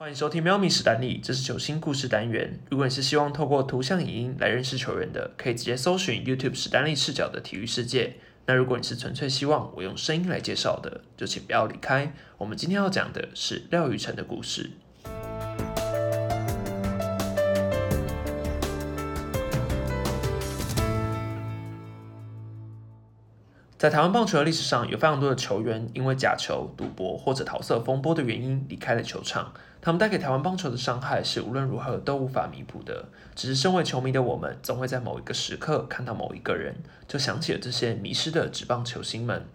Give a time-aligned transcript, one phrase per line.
[0.00, 2.60] 欢迎收听喵咪史丹利，这是球星故事单元。
[2.70, 8.14] 如果你是希望透过图像影音来认识球员的，可以直接搜寻 YouTube 史丹利视角的体育世界。
[8.46, 12.14] 那如果你是纯粹希望我用声音来介绍的，就请不要离开。
[12.36, 14.70] 我们今天要讲的是廖宇辰的故事。
[23.78, 29.52] 在台湾棒球的历史上，有非常多的球员因为假球、赌博或者桃色风波的原因离开了球场。
[29.80, 33.04] 他们带给台湾棒球的伤害是无论如何都无法弥补的。
[33.36, 36.74] 只是身为球迷的我们，总会在某一个时刻看到某一个人，
[37.06, 39.46] 就想起了这些迷失的职棒球星们。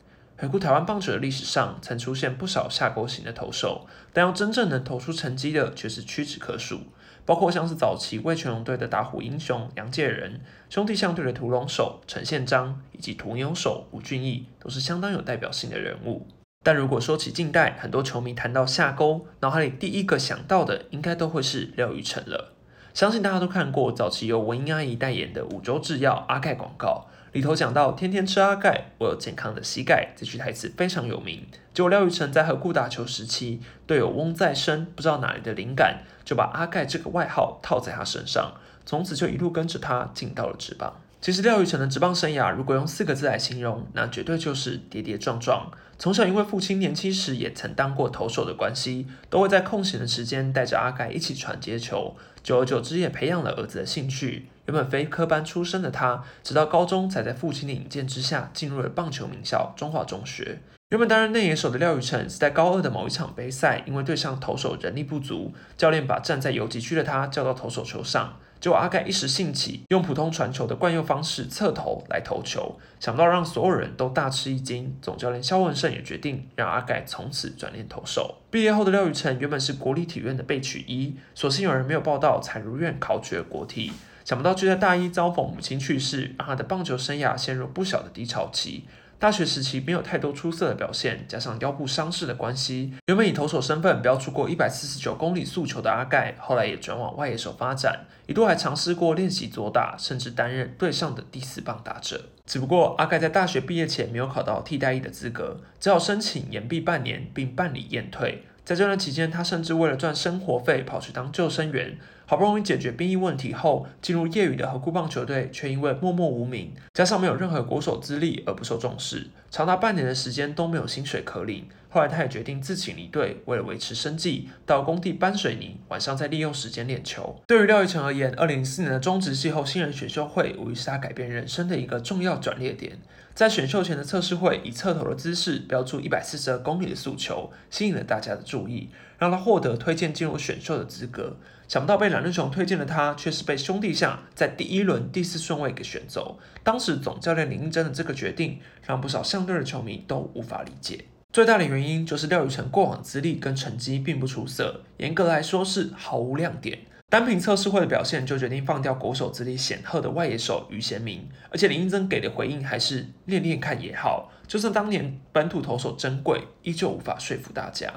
[0.44, 6.82] 回顾台湾棒球的历史上，曾出现不少下钩型的投手，但要真正能投出成绩的却是屈指可数。
[7.24, 16.28] 包括像是早期味全龙队的打虎英雄杨介仁，兄弟象队的屠龙手陈宪章，以及屠牛手吴俊义，都是相当有代表性的人物。
[16.62, 22.52] 但如果说起近代，很多球迷谈到下钩，脑海里第一个想到的，应该都会是廖宇辰了。
[22.94, 27.08] 相信大家都看过早期由文英阿姨代言的五洲制药阿盖广告。
[27.34, 31.44] 里头讲到天天吃阿盖，我有健康的膝盖，这句台词非常有名。
[31.74, 38.54] 结果廖宇成在和顾打球时期，队友翁在生不知道哪里的灵感，就把阿盖这个外号套在他身上，
[38.86, 41.02] 从此就一路跟着他进到了职棒。
[41.24, 45.72] 其实廖宇辰的职棒生涯，如果用四个字来形容，那绝对就是跌跌撞撞。
[45.98, 54.50] 从小因为父亲年轻时也曾当过投手的关系，都会在空闲的时间带着阿盖一起传接球，久而久之也培养了儿子的兴趣。
[54.66, 60.60] 原本非科班出身的他，直到高中才在父亲的引荐之下进入了棒球名校中华中学。
[60.90, 68.38] 原本担任内野手的廖宇辰是在高二的某一场杯赛，因为对上投手人力不足，教练把站在游击区的他叫到投手球上。
[68.64, 74.96] 结果阿盖一时兴起，用普通传球的惯用方式侧投来投球，想不到让所有人都大吃一惊。
[75.02, 78.38] 总教练肖文胜也决定让阿盖从此转练投手。
[78.50, 83.92] 毕业后的廖宇辰原本是国立体院的备取一，所幸有人没有报道，才如愿考取了国体。
[84.24, 88.86] 想不到就在大一遭逢母亲去世，让他的棒球生涯陷入不小的低潮期。
[89.24, 102.22] 大学时期没有太多出色的表现，加上腰部伤势的关系，原本以投手身份标出过一百四十九公里速球的阿盖，后来也转往外野手发展，一度还尝试过练习左打，甚至担任队上的第四棒打者。
[102.46, 108.44] 只不过阿盖在大学毕业前没有考到替代役的资格，只好申请延毕半年，并办理验退。
[108.66, 111.98] 在这段期间，他甚至为了赚生活费跑去当救生员。
[112.26, 121.68] 好不容易解决兵役问题后，进入业余的和固棒球队，却因为默默无名，加上没有任何国手资历而不受重视，长达半年的时间都没有薪水可领。
[121.90, 127.40] 后来，他也决定自请离队，为了维持生计，到工地搬水泥，晚上再利用时间练球。
[127.46, 132.98] 对于廖宇辰而言，二零零四年的中职季后新人选秀会，无疑是他改变人生的一个重要转捩点。
[133.36, 141.36] 在选秀前的测试会，以侧头的姿势标出一百四十二公里的速球，吸引了大家的注意，让他获得推荐进入选秀的资格。
[141.68, 146.38] 想不到被蓝日雄推荐的他，却是被兄弟象在第一轮第四顺位给选走。
[146.64, 151.06] 当时总教练林英珍的这个决定，让不少象队的球迷都无法理解。
[151.32, 156.78] 最大的原因就是廖宇辰过往资历跟成绩并不出色，严格来说是毫无亮点。
[157.14, 161.30] 单凭测试会的表现，就决定放掉国手资历显赫的外野手于贤明。
[161.52, 167.88] 而且林英珍给的回应还是练练看也好，就算当年本土投手珍贵，依旧无法说服大家。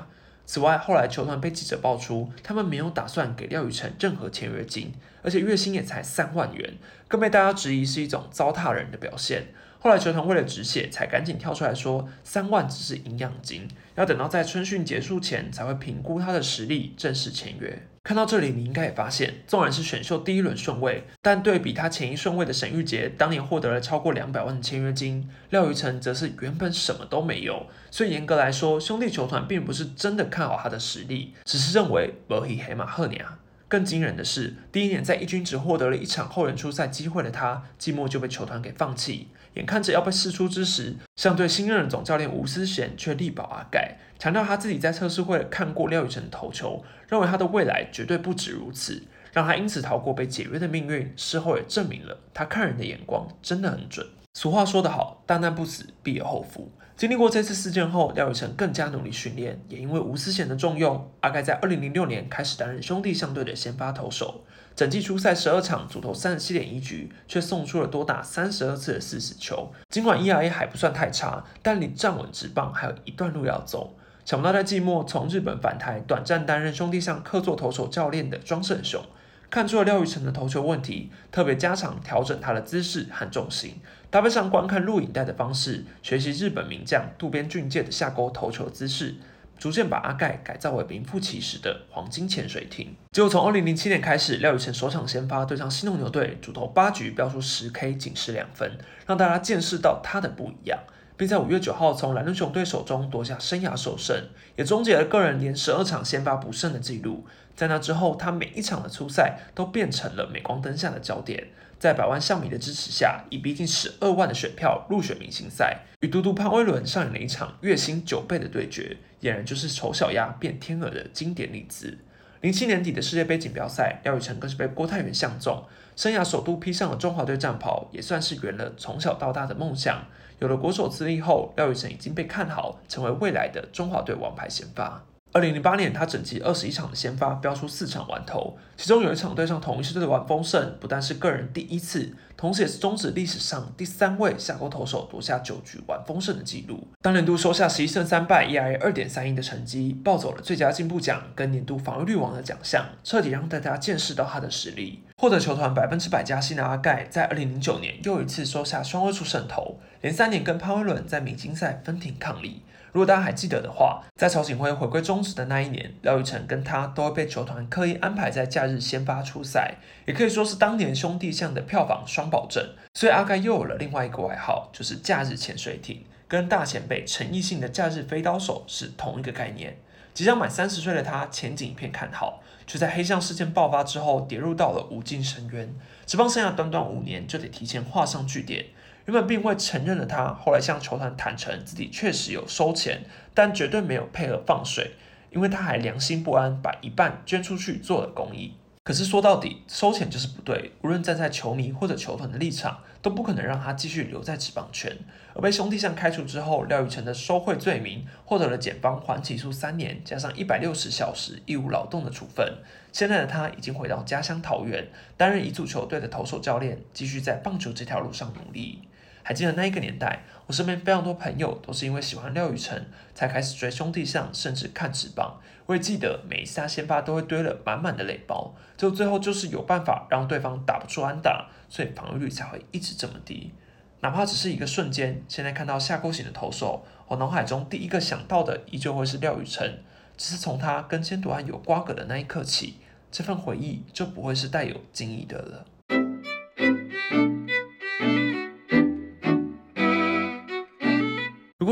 [0.45, 6.75] 此外，后来球团被记者爆出，他们没有打算给廖宇辰任何签约金，而且月薪也才三万元，
[7.09, 9.47] 更被大家质疑是一种糟蹋人的表现。
[9.79, 17.87] 后来球团为了止血，才赶紧跳出来说，三万只是营养金，要等到在春训结束前才会评估他的实力，正式签约。
[18.07, 27.67] 看到这里，你应该也发现，纵然是选秀第一轮顺位，但对比他前一顺位的沈玉杰，当年获得了超过两百万的签约金，廖宇成则是原本什么都没有。
[27.91, 33.39] 所以严格来说，兄弟球团并不是真的看好他的实力，只是认为不以黑马赫娘。
[33.67, 39.27] 更惊人的是，第一年在一军只获得了一场后援出赛机会的他，季末就被球团给放弃。
[39.57, 49.03] 眼看着要被释出之时，相对新任总教练吴思贤却力保阿盖，强调他自己在测试会看过廖宇辰投球，认为他的未来绝对不止如此，
[49.33, 51.11] 让他因此逃过被解约的命运。
[51.17, 54.07] 事后也证明了他看人的眼光真的很准。
[54.39, 56.71] 俗话说得好，大难不死，必有后福。
[56.95, 64.45] 经历过这次事件后，廖宇辰更加努力训练，也因为吴思贤的重用，阿盖在二零零六年开始担任兄弟相队的先发投手。
[64.75, 69.73] 整季出赛十二场，主投三十七点一局，却送出了多达三十二次的四死球。
[69.89, 73.97] 尽管 ERA 还不算太差，但离站稳直棒还有一段路要走。
[74.27, 79.03] 想不到在季末从日本返台，短暂担任兄弟象客座投手教练的庄胜雄。
[79.51, 83.77] 看出了廖宇辰的投球问题，特别加强调整他的姿势和重心，
[84.11, 89.15] 搭配上观看录影带的方式，学习日本名将渡边俊介的下钩投球姿势。
[89.59, 92.95] 逐渐把阿盖改造为名副其实的黄金潜水艇。
[93.11, 98.71] 结果从二零零七年开始，廖宇成首场先发对上新农牛队，主投八局飙出十 K，仅失两分，
[99.07, 100.79] 让大家见识到他的不一样，
[101.17, 107.27] 并在五月九号从蓝鹿熊队手中夺下生涯首胜，也终结了个人连十二场先发不胜的记录。
[107.55, 111.49] 在那之后，他每一场的初赛都变成了镁光灯下的焦点。
[111.79, 121.99] 在百万象迷的支持下，以逼近十二万的选票入选明星赛，与嘟嘟潘威伦上演了一场月薪九倍的对决，俨然就是丑小鸭变天鹅的经典例子。
[122.47, 125.65] 零七年底的世界杯锦标赛，廖宇成更是被郭泰源相中，
[125.97, 130.05] 生涯首度披上了中华队战袍，也算是圆了从小到大的梦想。
[130.39, 135.03] 有了国手资历后，廖宇成已经被看好成为未来的中华队王牌先发。
[135.37, 146.89] 二零零八年，他整季二十一场的先发，飙出四场完投，其中有一场对上同一支队的完封胜，不但是个人第一次，同时也是中止历史上第三位下钩投手夺下九局完封胜的纪录。
[147.03, 155.03] 当年度收下十一胜三败，ERA 二点三一的成绩，抱走了最佳进步奖跟年度防御率王的奖项，彻底让大家见识到他的实力。
[155.19, 162.61] 获得球团百分之百加薪的阿盖，在二零零九年又一次收下双位数胜投，连三年跟潘威伦在明星赛分庭抗礼。
[162.93, 172.63] 如果大家还记得的话，在曹景辉回归中职的那一年，廖玉成跟他都被球团刻意安排在假日先发出赛，也可以说是当年兄弟象的票房双保证。
[172.93, 179.79] 所以阿盖又有了另外一个外号，就是假日潜水艇，跟大前辈陈奕迅的假日飞刀手是同一个概念。
[180.17, 185.75] 即将满三十岁的他，前景一片看好，却在黑象事件爆发之后，跌入到了无尽深渊。
[186.07, 188.65] 职棒生涯短短五年，就得提前画上句点。
[189.05, 193.03] 原本并未承认的他，后来向球团坦诚自己确实有收钱，
[193.35, 194.93] 但绝对没有配合放水，
[195.31, 198.55] 因为他还良心不安，把一半捐出去做了公益。
[198.87, 204.97] 可是说到底，收钱就是不对，无论站在球迷或者球团的立场，都不可能让他继续留在职棒圈。
[205.35, 212.59] 而被兄弟象开除之后，廖宇成的收贿罪名获得了检方缓起诉三年，加上一百六十小时义务劳动的处分。
[212.93, 214.87] 现在的他已经回到家乡桃园，
[215.17, 218.83] 担任乙组球队的投手教练，继续在棒球这条路上努力。
[219.27, 222.81] 还记得那一个年代，我身边非常多朋友都是因为喜欢廖宇成
[223.13, 225.41] 才开始追兄弟象，甚至看直棒。
[225.67, 233.53] 我也记得每一次他先发都会堆了满满的垒包，就最后就是有办法让对方打不出安打，所以防御率才会一直这么低。
[233.99, 239.69] 哪怕只是一个瞬间，现在看到下勾型的投手，我脑海中第一个想到的依旧会是廖宇成。
[240.17, 242.77] 只是从他跟千朵安有瓜葛的那一刻起，
[243.11, 245.67] 这份回忆就不会是带有敬意的了。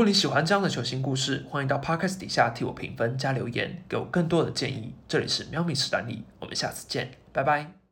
[0.05, 4.93] 果你喜欢这样的球星故事，欢迎到 podcast 底下替我评分加留言，给我更多的建议。
[5.07, 7.84] 这里是喵咪史丹利，我们下次见，拜拜。